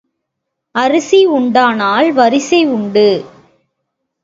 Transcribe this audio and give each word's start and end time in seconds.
அரிசி 0.75 1.25
உண்டானால் 1.25 2.13
வரிசை 2.13 2.65
உண்டு. 2.65 3.07